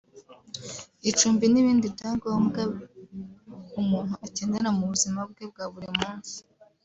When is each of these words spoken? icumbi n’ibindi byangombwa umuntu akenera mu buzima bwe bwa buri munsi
icumbi 1.09 1.45
n’ibindi 1.49 1.87
byangombwa 1.95 2.61
umuntu 3.81 4.13
akenera 4.25 4.69
mu 4.77 4.83
buzima 4.91 5.19
bwe 5.29 5.43
bwa 5.51 5.65
buri 5.73 5.89
munsi 5.99 6.35